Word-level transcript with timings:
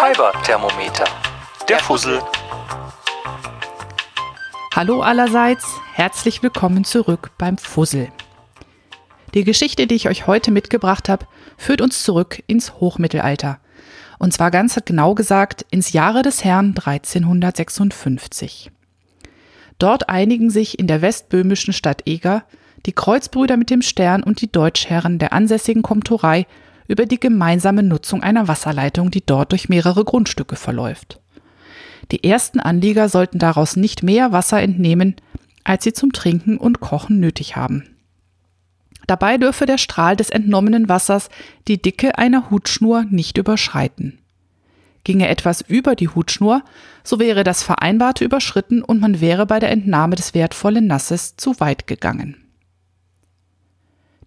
Fiber-Thermometer. 0.00 1.04
Der 1.68 1.78
Fussel. 1.78 2.22
Hallo 4.74 5.02
allerseits, 5.02 5.66
herzlich 5.92 6.42
willkommen 6.42 6.84
zurück 6.84 7.32
beim 7.36 7.58
Fussel. 7.58 8.08
Die 9.34 9.44
Geschichte, 9.44 9.86
die 9.86 9.96
ich 9.96 10.08
euch 10.08 10.26
heute 10.26 10.52
mitgebracht 10.52 11.10
habe, 11.10 11.26
führt 11.58 11.82
uns 11.82 12.02
zurück 12.02 12.42
ins 12.46 12.80
Hochmittelalter. 12.80 13.58
Und 14.18 14.32
zwar 14.32 14.50
ganz 14.50 14.80
genau 14.86 15.14
gesagt 15.14 15.66
ins 15.70 15.92
Jahre 15.92 16.22
des 16.22 16.44
Herrn 16.44 16.68
1356. 16.68 18.70
Dort 19.78 20.08
einigen 20.08 20.48
sich 20.48 20.78
in 20.78 20.86
der 20.86 21.02
westböhmischen 21.02 21.74
Stadt 21.74 22.06
Eger 22.06 22.44
die 22.86 22.92
Kreuzbrüder 22.92 23.58
mit 23.58 23.68
dem 23.68 23.82
Stern 23.82 24.22
und 24.22 24.40
die 24.40 24.50
Deutschherren 24.50 25.18
der 25.18 25.34
ansässigen 25.34 25.82
Komturei 25.82 26.46
über 26.90 27.06
die 27.06 27.20
gemeinsame 27.20 27.84
Nutzung 27.84 28.20
einer 28.20 28.48
Wasserleitung, 28.48 29.12
die 29.12 29.24
dort 29.24 29.52
durch 29.52 29.68
mehrere 29.68 30.04
Grundstücke 30.04 30.56
verläuft. 30.56 31.20
Die 32.10 32.24
ersten 32.24 32.58
Anlieger 32.58 33.08
sollten 33.08 33.38
daraus 33.38 33.76
nicht 33.76 34.02
mehr 34.02 34.32
Wasser 34.32 34.60
entnehmen, 34.60 35.14
als 35.62 35.84
sie 35.84 35.92
zum 35.92 36.12
Trinken 36.12 36.56
und 36.56 36.80
Kochen 36.80 37.20
nötig 37.20 37.54
haben. 37.54 37.84
Dabei 39.06 39.38
dürfe 39.38 39.66
der 39.66 39.78
Strahl 39.78 40.16
des 40.16 40.30
entnommenen 40.30 40.88
Wassers 40.88 41.28
die 41.68 41.80
Dicke 41.80 42.18
einer 42.18 42.50
Hutschnur 42.50 43.04
nicht 43.08 43.38
überschreiten. 43.38 44.18
Ginge 45.04 45.28
etwas 45.28 45.60
über 45.60 45.94
die 45.94 46.08
Hutschnur, 46.08 46.64
so 47.04 47.20
wäre 47.20 47.44
das 47.44 47.62
Vereinbarte 47.62 48.24
überschritten 48.24 48.82
und 48.82 49.00
man 49.00 49.20
wäre 49.20 49.46
bei 49.46 49.60
der 49.60 49.70
Entnahme 49.70 50.16
des 50.16 50.34
wertvollen 50.34 50.88
Nasses 50.88 51.36
zu 51.36 51.60
weit 51.60 51.86
gegangen. 51.86 52.49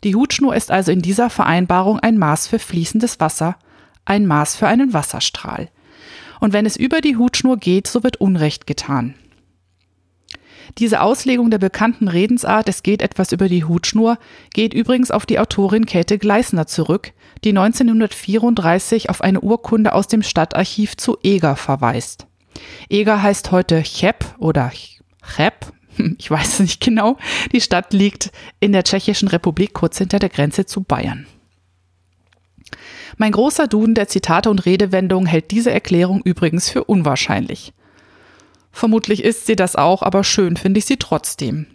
Die 0.04 0.16
Hutschnur 0.16 0.56
ist 0.56 0.70
also 0.70 0.92
in 0.92 1.02
dieser 1.02 1.30
Vereinbarung 1.30 2.00
ein 2.00 2.18
Maß 2.18 2.48
für 2.48 2.60
fließendes 2.60 3.20
Wasser, 3.20 3.58
ein 4.06 4.26
Maß 4.26 4.56
für 4.56 4.68
einen 4.68 4.94
Wasserstrahl. 4.94 5.70
Und 6.42 6.52
wenn 6.52 6.66
es 6.66 6.76
über 6.76 7.00
die 7.00 7.16
Hutschnur 7.16 7.58
geht, 7.58 7.88
so 7.88 8.04
wird 8.04 8.18
Unrecht 8.18 8.68
getan. 8.68 9.16
Diese 10.78 11.02
Auslegung 11.02 11.52
der 11.52 11.58
bekannten 11.58 12.08
Redensart, 12.08 12.68
es 12.68 12.84
geht 12.84 13.02
etwas 13.02 13.32
über 13.32 13.48
die 13.48 13.64
Hutschnur, 13.64 14.18
geht 14.54 14.74
übrigens 14.74 15.12
auf 15.12 15.26
die 15.26 15.40
Autorin 15.40 15.86
Käthe 15.86 16.18
Gleisner 16.18 16.68
zurück, 16.68 17.14
die 17.44 17.50
1934 17.50 19.10
auf 19.10 19.22
eine 19.22 19.42
Urkunde 19.42 19.94
aus 19.94 20.08
dem 20.08 20.24
Stadtarchiv 20.24 20.98
zu 20.98 21.18
Eger 21.22 21.56
verweist. 21.56 22.28
Eger 22.90 23.22
heißt 23.22 23.52
heute 23.52 23.84
Cheb 23.84 24.26
oder 24.40 24.72
Cheb, 25.36 25.54
ich 26.18 26.30
weiß 26.30 26.54
es 26.54 26.60
nicht 26.60 26.82
genau. 26.82 27.18
Die 27.52 27.62
Stadt 27.62 27.94
liegt 27.94 28.32
in 28.60 28.72
der 28.72 28.84
Tschechischen 28.84 29.28
Republik 29.28 29.74
kurz 29.74 29.98
hinter 29.98 30.20
der 30.20 30.30
Grenze 30.30 30.66
zu 30.66 30.82
Bayern. 30.82 31.26
Mein 33.18 33.32
großer 33.32 33.68
Duden 33.68 33.96
der 33.96 34.08
Zitate 34.08 34.50
und 34.50 34.66
Redewendungen 34.66 35.28
hält 35.28 35.52
diese 35.52 35.72
Erklärung 35.72 36.22
übrigens 36.24 36.70
für 36.70 36.84
unwahrscheinlich. 36.84 37.74
Vermutlich 38.72 39.24
ist 39.24 39.46
sie 39.46 39.56
das 39.56 39.76
auch, 39.76 40.02
aber 40.02 40.24
schön 40.24 40.58
finde 40.58 40.80
ich 40.80 40.86
sie 40.86 40.98
trotzdem. 40.98 41.68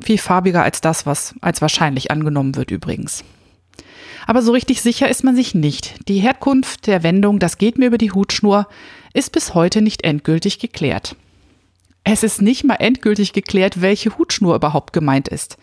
Viel 0.00 0.18
farbiger 0.18 0.64
als 0.64 0.80
das, 0.80 1.06
was 1.06 1.34
als 1.40 1.60
wahrscheinlich 1.60 2.10
angenommen 2.10 2.56
wird 2.56 2.70
übrigens. 2.70 3.22
Aber 4.26 4.42
so 4.42 4.52
richtig 4.52 4.82
sicher 4.82 5.08
ist 5.08 5.24
man 5.24 5.36
sich 5.36 5.54
nicht. 5.54 6.08
Die 6.08 6.18
Herkunft 6.18 6.86
der 6.86 7.02
Wendung, 7.02 7.38
das 7.38 7.58
geht 7.58 7.78
mir 7.78 7.86
über 7.86 7.98
die 7.98 8.12
Hutschnur, 8.12 8.66
ist 9.12 9.32
bis 9.32 9.54
heute 9.54 9.82
nicht 9.82 10.04
endgültig 10.04 10.58
geklärt. 10.58 11.16
Es 12.04 12.22
ist 12.22 12.40
nicht 12.40 12.64
mal 12.64 12.76
endgültig 12.76 13.32
geklärt, 13.32 13.82
welche 13.82 14.16
Hutschnur 14.16 14.54
überhaupt 14.54 14.92
gemeint 14.92 15.28
ist. 15.28 15.58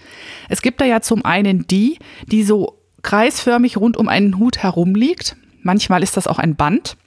Es 0.50 0.62
gibt 0.62 0.80
da 0.82 0.86
ja 0.86 1.02
zum 1.02 1.26
einen 1.26 1.66
die, 1.68 1.98
die 2.28 2.44
so 2.44 2.80
kreisförmig 3.02 3.78
rund 3.78 3.98
um 3.98 4.08
einen 4.08 4.38
Hut 4.38 4.60
herum 4.60 4.96
liegt. 4.96 5.36
Manchmal 5.62 6.04
ist 6.04 6.18
das 6.18 6.28
auch 6.28 6.40
ein 6.40 6.56
Band. 6.56 6.98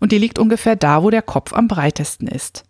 Und 0.00 0.12
die 0.12 0.18
liegt 0.18 0.38
ungefähr 0.38 0.76
da, 0.76 1.02
wo 1.02 1.10
der 1.10 1.22
Kopf 1.22 1.52
am 1.52 1.68
breitesten 1.68 2.26
ist. 2.26 2.64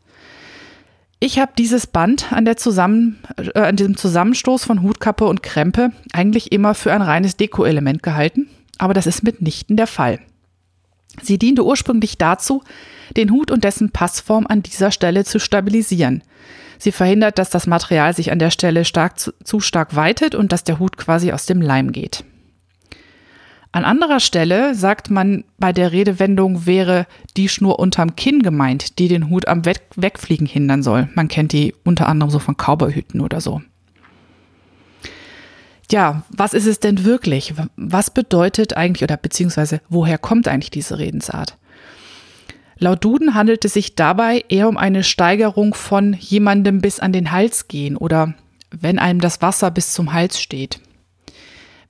Ich 1.20 1.38
habe 1.38 1.52
dieses 1.56 1.86
Band 1.86 2.32
an, 2.32 2.44
der 2.44 2.56
Zusammen, 2.56 3.18
äh, 3.36 3.58
an 3.58 3.76
diesem 3.76 3.96
Zusammenstoß 3.96 4.64
von 4.64 4.82
Hutkappe 4.82 5.24
und 5.24 5.42
Krempe 5.42 5.90
eigentlich 6.12 6.52
immer 6.52 6.74
für 6.74 6.92
ein 6.92 7.02
reines 7.02 7.36
Deko-Element 7.36 8.02
gehalten, 8.02 8.48
aber 8.78 8.92
das 8.92 9.06
ist 9.06 9.22
mitnichten 9.22 9.76
der 9.76 9.86
Fall. 9.86 10.20
Sie 11.22 11.38
diente 11.38 11.64
ursprünglich 11.64 12.18
dazu, 12.18 12.62
den 13.16 13.30
Hut 13.30 13.50
und 13.50 13.64
dessen 13.64 13.90
Passform 13.90 14.46
an 14.48 14.62
dieser 14.62 14.90
Stelle 14.90 15.24
zu 15.24 15.38
stabilisieren. 15.38 16.22
Sie 16.78 16.92
verhindert, 16.92 17.38
dass 17.38 17.50
das 17.50 17.66
Material 17.66 18.14
sich 18.14 18.32
an 18.32 18.38
der 18.38 18.50
Stelle 18.50 18.84
stark 18.84 19.18
zu, 19.18 19.32
zu 19.44 19.60
stark 19.60 19.96
weitet 19.96 20.34
und 20.34 20.52
dass 20.52 20.64
der 20.64 20.78
Hut 20.78 20.96
quasi 20.96 21.32
aus 21.32 21.46
dem 21.46 21.62
Leim 21.62 21.92
geht. 21.92 22.24
An 23.74 23.84
anderer 23.84 24.20
Stelle 24.20 24.76
sagt 24.76 25.10
man 25.10 25.42
bei 25.58 25.72
der 25.72 25.90
Redewendung 25.90 26.64
wäre 26.64 27.06
die 27.36 27.48
Schnur 27.48 27.80
unterm 27.80 28.14
Kinn 28.14 28.42
gemeint, 28.42 29.00
die 29.00 29.08
den 29.08 29.30
Hut 29.30 29.48
am 29.48 29.64
Wegfliegen 29.64 30.46
hindern 30.46 30.84
soll. 30.84 31.08
Man 31.14 31.26
kennt 31.26 31.52
die 31.52 31.74
unter 31.84 32.06
anderem 32.06 32.30
so 32.30 32.38
von 32.38 32.56
Cowboyhüten 32.56 33.20
oder 33.20 33.40
so. 33.40 33.62
Ja, 35.90 36.22
was 36.30 36.54
ist 36.54 36.66
es 36.66 36.80
denn 36.80 37.04
wirklich? 37.04 37.54
Was 37.76 38.10
bedeutet 38.10 38.76
eigentlich 38.76 39.02
oder 39.02 39.16
beziehungsweise 39.16 39.80
woher 39.88 40.18
kommt 40.18 40.48
eigentlich 40.48 40.70
diese 40.70 40.98
Redensart? 40.98 41.58
Laut 42.78 43.04
Duden 43.04 43.34
handelt 43.34 43.64
es 43.64 43.74
sich 43.74 43.94
dabei 43.94 44.44
eher 44.48 44.68
um 44.68 44.76
eine 44.76 45.04
Steigerung 45.04 45.74
von 45.74 46.14
jemandem 46.14 46.80
bis 46.80 47.00
an 47.00 47.12
den 47.12 47.30
Hals 47.30 47.68
gehen 47.68 47.96
oder 47.96 48.34
wenn 48.70 48.98
einem 48.98 49.20
das 49.20 49.42
Wasser 49.42 49.70
bis 49.70 49.92
zum 49.92 50.12
Hals 50.12 50.40
steht. 50.40 50.80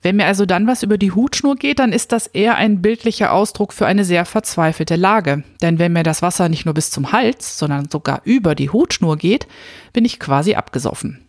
Wenn 0.03 0.17
mir 0.17 0.27
also 0.27 0.45
dann 0.45 0.67
was 0.67 0.83
über 0.83 0.99
die 0.99 1.11
Hutschnur 1.11 1.55
geht, 1.55 1.79
dann 1.79 1.91
ist 1.91 2.11
das 2.11 2.27
eher 2.27 2.57
ein 2.57 2.83
bildlicher 2.83 3.33
Ausdruck 3.33 3.73
für 3.73 3.87
eine 3.87 4.05
sehr 4.05 4.25
verzweifelte 4.25 4.95
Lage. 4.95 5.43
Denn 5.63 5.79
wenn 5.79 5.93
mir 5.93 6.03
das 6.03 6.21
Wasser 6.21 6.47
nicht 6.47 6.65
nur 6.65 6.75
bis 6.75 6.91
zum 6.91 7.11
Hals, 7.11 7.57
sondern 7.57 7.89
sogar 7.89 8.21
über 8.23 8.53
die 8.53 8.69
Hutschnur 8.69 9.17
geht, 9.17 9.47
bin 9.93 10.05
ich 10.05 10.19
quasi 10.19 10.53
abgesoffen. 10.53 11.25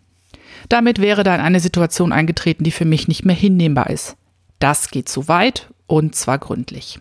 Damit 0.68 1.00
wäre 1.00 1.22
dann 1.22 1.40
eine 1.40 1.60
Situation 1.60 2.12
eingetreten, 2.12 2.64
die 2.64 2.70
für 2.70 2.84
mich 2.84 3.08
nicht 3.08 3.24
mehr 3.24 3.36
hinnehmbar 3.36 3.90
ist. 3.90 4.16
Das 4.58 4.90
geht 4.90 5.08
zu 5.08 5.28
weit 5.28 5.68
und 5.86 6.14
zwar 6.14 6.38
gründlich. 6.38 6.98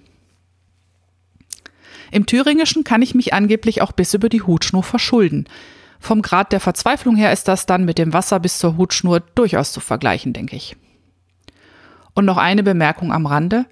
Im 2.11 2.25
Thüringischen 2.25 2.83
kann 2.83 3.01
ich 3.01 3.15
mich 3.15 3.33
angeblich 3.33 3.81
auch 3.81 3.91
bis 3.91 4.13
über 4.13 4.29
die 4.29 4.41
Hutschnur 4.41 4.83
verschulden. 4.83 5.47
Vom 5.99 6.21
Grad 6.21 6.51
der 6.51 6.59
Verzweiflung 6.59 7.15
her 7.15 7.33
ist 7.33 7.47
das 7.47 7.65
dann 7.65 7.85
mit 7.85 7.97
dem 7.97 8.13
Wasser 8.13 8.39
bis 8.39 8.59
zur 8.59 8.77
Hutschnur 8.77 9.21
durchaus 9.21 9.71
zu 9.71 9.79
vergleichen, 9.79 10.33
denke 10.33 10.55
ich. 10.55 10.77
Und 12.13 12.25
noch 12.25 12.37
eine 12.37 12.63
Bemerkung 12.63 13.11
am 13.11 13.25
Rande. 13.25 13.65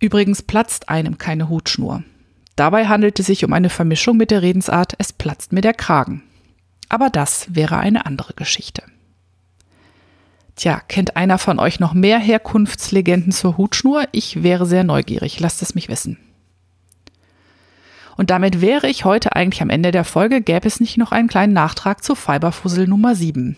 Übrigens 0.00 0.42
platzt 0.42 0.88
einem 0.88 1.16
keine 1.16 1.48
Hutschnur. 1.48 2.02
Dabei 2.56 2.86
handelt 2.86 3.20
es 3.20 3.26
sich 3.26 3.44
um 3.44 3.52
eine 3.52 3.70
Vermischung 3.70 4.16
mit 4.16 4.30
der 4.30 4.42
Redensart 4.42 4.94
es 4.98 5.12
platzt 5.12 5.52
mir 5.52 5.60
der 5.60 5.74
Kragen. 5.74 6.22
Aber 6.88 7.10
das 7.10 7.54
wäre 7.54 7.78
eine 7.78 8.06
andere 8.06 8.34
Geschichte. 8.34 8.82
Tja, 10.56 10.80
kennt 10.88 11.16
einer 11.16 11.38
von 11.38 11.58
euch 11.58 11.80
noch 11.80 11.92
mehr 11.92 12.18
Herkunftslegenden 12.18 13.32
zur 13.32 13.58
Hutschnur? 13.58 14.04
Ich 14.12 14.42
wäre 14.42 14.64
sehr 14.64 14.84
neugierig, 14.84 15.38
lasst 15.38 15.60
es 15.60 15.74
mich 15.74 15.88
wissen. 15.88 16.18
Und 18.16 18.30
damit 18.30 18.62
wäre 18.62 18.88
ich 18.88 19.04
heute 19.04 19.36
eigentlich 19.36 19.60
am 19.60 19.68
Ende 19.68 19.90
der 19.90 20.04
Folge, 20.04 20.40
gäbe 20.40 20.66
es 20.66 20.80
nicht 20.80 20.96
noch 20.96 21.12
einen 21.12 21.28
kleinen 21.28 21.52
Nachtrag 21.52 22.02
zu 22.02 22.14
Fiberfussel 22.14 22.86
Nummer 22.88 23.14
7. 23.14 23.56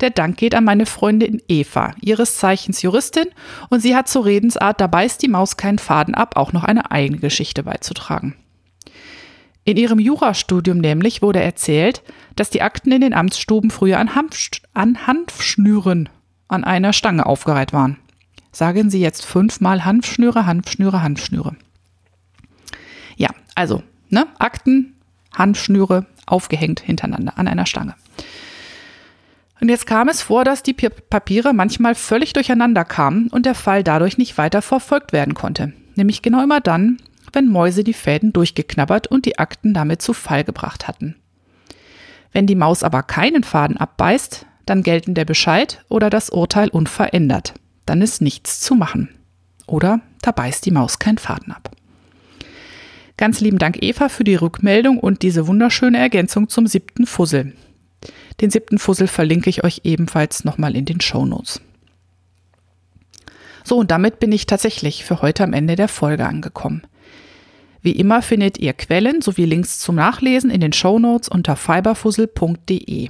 Der 0.00 0.10
Dank 0.10 0.36
geht 0.36 0.54
an 0.54 0.64
meine 0.64 0.84
Freundin 0.84 1.42
Eva, 1.48 1.92
ihres 2.00 2.36
Zeichens 2.36 2.82
Juristin, 2.82 3.28
und 3.70 3.80
sie 3.80 3.96
hat 3.96 4.08
zur 4.08 4.26
Redensart, 4.26 4.80
da 4.80 4.86
beißt 4.86 5.22
die 5.22 5.28
Maus 5.28 5.56
keinen 5.56 5.78
Faden 5.78 6.14
ab, 6.14 6.36
auch 6.36 6.52
noch 6.52 6.64
eine 6.64 6.90
eigene 6.90 7.18
Geschichte 7.18 7.62
beizutragen. 7.62 8.36
In 9.68 9.76
ihrem 9.76 9.98
Jurastudium 9.98 10.78
nämlich 10.78 11.20
wurde 11.20 11.42
erzählt, 11.42 12.02
dass 12.36 12.48
die 12.48 12.62
Akten 12.62 12.90
in 12.90 13.02
den 13.02 13.12
Amtsstuben 13.12 13.70
früher 13.70 13.98
an, 13.98 14.14
Hanf, 14.14 14.48
an 14.72 15.06
Hanfschnüren 15.06 16.08
an 16.48 16.64
einer 16.64 16.94
Stange 16.94 17.26
aufgereiht 17.26 17.74
waren. 17.74 17.98
Sagen 18.50 18.88
Sie 18.88 18.98
jetzt 18.98 19.26
fünfmal 19.26 19.84
Hanfschnüre, 19.84 20.46
Hanfschnüre, 20.46 21.02
Hanfschnüre. 21.02 21.54
Ja, 23.18 23.28
also, 23.54 23.82
ne, 24.08 24.26
Akten, 24.38 24.94
Hanfschnüre 25.34 26.06
aufgehängt 26.24 26.80
hintereinander 26.80 27.36
an 27.36 27.46
einer 27.46 27.66
Stange. 27.66 27.94
Und 29.60 29.68
jetzt 29.68 29.86
kam 29.86 30.08
es 30.08 30.22
vor, 30.22 30.44
dass 30.44 30.62
die 30.62 30.72
Papiere 30.72 31.52
manchmal 31.52 31.94
völlig 31.94 32.32
durcheinander 32.32 32.86
kamen 32.86 33.28
und 33.28 33.44
der 33.44 33.54
Fall 33.54 33.84
dadurch 33.84 34.16
nicht 34.16 34.38
weiter 34.38 34.62
verfolgt 34.62 35.12
werden 35.12 35.34
konnte. 35.34 35.74
Nämlich 35.94 36.22
genau 36.22 36.42
immer 36.42 36.62
dann, 36.62 36.96
wenn 37.32 37.48
Mäuse 37.48 37.84
die 37.84 37.92
Fäden 37.92 38.32
durchgeknabbert 38.32 39.06
und 39.06 39.26
die 39.26 39.38
Akten 39.38 39.74
damit 39.74 40.02
zu 40.02 40.12
Fall 40.12 40.44
gebracht 40.44 40.88
hatten. 40.88 41.16
Wenn 42.32 42.46
die 42.46 42.54
Maus 42.54 42.82
aber 42.82 43.02
keinen 43.02 43.44
Faden 43.44 43.76
abbeißt, 43.76 44.46
dann 44.66 44.82
gelten 44.82 45.14
der 45.14 45.24
Bescheid 45.24 45.84
oder 45.88 46.10
das 46.10 46.30
Urteil 46.30 46.68
unverändert. 46.68 47.54
Dann 47.86 48.02
ist 48.02 48.20
nichts 48.20 48.60
zu 48.60 48.74
machen. 48.74 49.08
Oder 49.66 50.00
da 50.22 50.30
beißt 50.30 50.64
die 50.66 50.70
Maus 50.70 50.98
keinen 50.98 51.18
Faden 51.18 51.52
ab. 51.52 51.70
Ganz 53.16 53.40
lieben 53.40 53.58
Dank 53.58 53.82
Eva 53.82 54.08
für 54.08 54.24
die 54.24 54.36
Rückmeldung 54.36 54.98
und 54.98 55.22
diese 55.22 55.46
wunderschöne 55.46 55.98
Ergänzung 55.98 56.48
zum 56.48 56.66
siebten 56.66 57.06
Fussel. 57.06 57.54
Den 58.40 58.50
siebten 58.50 58.78
Fussel 58.78 59.08
verlinke 59.08 59.50
ich 59.50 59.64
euch 59.64 59.80
ebenfalls 59.84 60.44
nochmal 60.44 60.76
in 60.76 60.84
den 60.84 61.00
Show 61.00 61.26
Notes. 61.26 61.60
So, 63.64 63.76
und 63.76 63.90
damit 63.90 64.20
bin 64.20 64.32
ich 64.32 64.46
tatsächlich 64.46 65.04
für 65.04 65.20
heute 65.20 65.44
am 65.44 65.52
Ende 65.52 65.76
der 65.76 65.88
Folge 65.88 66.26
angekommen. 66.26 66.82
Wie 67.88 67.92
immer 67.92 68.20
findet 68.20 68.58
ihr 68.58 68.74
Quellen 68.74 69.22
sowie 69.22 69.46
Links 69.46 69.78
zum 69.78 69.94
Nachlesen 69.94 70.50
in 70.50 70.60
den 70.60 70.74
Shownotes 70.74 71.30
unter 71.30 71.56
fiberfussel.de. 71.56 73.08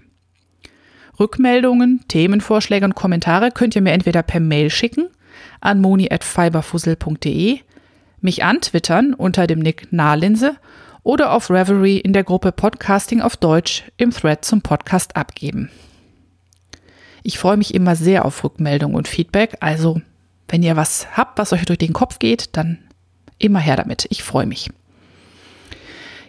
Rückmeldungen, 1.19 2.05
Themenvorschläge 2.07 2.85
und 2.85 2.95
Kommentare 2.95 3.51
könnt 3.51 3.75
ihr 3.75 3.83
mir 3.83 3.91
entweder 3.91 4.23
per 4.23 4.39
Mail 4.39 4.71
schicken 4.71 5.09
an 5.61 5.81
moni@fiberfussel.de, 5.81 7.59
mich 8.21 8.45
antwittern 8.45 9.15
unter 9.15 9.49
dem 9.49 9.59
Nick 9.59 9.93
Nahlinse 9.93 10.55
oder 11.03 11.33
auf 11.33 11.51
Reverie 11.51 11.99
in 11.99 12.13
der 12.13 12.23
Gruppe 12.23 12.53
Podcasting 12.53 13.21
auf 13.21 13.37
Deutsch 13.37 13.83
im 13.97 14.13
Thread 14.13 14.45
zum 14.45 14.63
Podcast 14.63 15.17
abgeben. 15.17 15.73
Ich 17.25 17.41
freue 17.41 17.57
mich 17.57 17.75
immer 17.75 17.97
sehr 17.97 18.25
auf 18.25 18.45
Rückmeldungen 18.45 18.97
und 18.97 19.09
Feedback, 19.09 19.57
also 19.59 20.01
wenn 20.47 20.63
ihr 20.63 20.77
was 20.77 21.17
habt, 21.17 21.37
was 21.37 21.53
euch 21.53 21.65
durch 21.65 21.81
den 21.81 21.93
Kopf 21.93 22.21
geht, 22.21 22.51
dann 22.57 22.79
immer 23.39 23.61
her 23.61 23.77
damit. 23.77 24.07
Ich 24.11 24.23
freue 24.23 24.47
mich. 24.47 24.71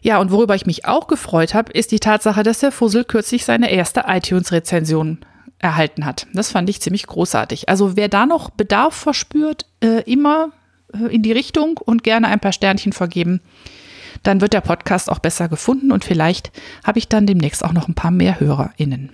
Ja, 0.01 0.19
und 0.19 0.31
worüber 0.31 0.55
ich 0.55 0.65
mich 0.65 0.85
auch 0.85 1.07
gefreut 1.07 1.53
habe, 1.53 1.71
ist 1.73 1.91
die 1.91 1.99
Tatsache, 1.99 2.43
dass 2.43 2.59
der 2.59 2.71
Fussel 2.71 3.03
kürzlich 3.03 3.43
seine 3.45 3.69
erste 3.69 4.05
iTunes-Rezension 4.07 5.19
erhalten 5.59 6.05
hat. 6.05 6.27
Das 6.33 6.51
fand 6.51 6.69
ich 6.69 6.81
ziemlich 6.81 7.05
großartig. 7.05 7.67
Also 7.67 7.97
wer 7.97 8.07
da 8.07 8.25
noch 8.25 8.49
Bedarf 8.49 8.95
verspürt, 8.95 9.65
äh, 9.83 10.01
immer 10.09 10.51
äh, 10.93 11.13
in 11.13 11.21
die 11.21 11.33
Richtung 11.33 11.77
und 11.77 12.03
gerne 12.03 12.27
ein 12.27 12.39
paar 12.39 12.53
Sternchen 12.53 12.93
vergeben. 12.93 13.41
Dann 14.23 14.41
wird 14.41 14.53
der 14.53 14.61
Podcast 14.61 15.09
auch 15.09 15.19
besser 15.19 15.49
gefunden 15.49 15.91
und 15.91 16.05
vielleicht 16.05 16.51
habe 16.83 16.99
ich 16.99 17.07
dann 17.07 17.25
demnächst 17.25 17.63
auch 17.63 17.73
noch 17.73 17.87
ein 17.87 17.93
paar 17.93 18.11
mehr 18.11 18.39
HörerInnen. 18.39 19.11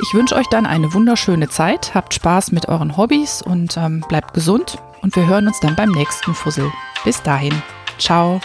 Ich 0.00 0.14
wünsche 0.14 0.36
euch 0.36 0.46
dann 0.46 0.64
eine 0.64 0.94
wunderschöne 0.94 1.48
Zeit, 1.48 1.94
habt 1.94 2.14
Spaß 2.14 2.52
mit 2.52 2.68
euren 2.68 2.96
Hobbys 2.96 3.42
und 3.42 3.76
ähm, 3.76 4.04
bleibt 4.08 4.32
gesund 4.32 4.78
und 5.02 5.14
wir 5.16 5.26
hören 5.26 5.46
uns 5.46 5.60
dann 5.60 5.76
beim 5.76 5.90
nächsten 5.90 6.34
Fussel. 6.34 6.70
Bis 7.04 7.22
dahin, 7.22 7.62
ciao. 7.98 8.40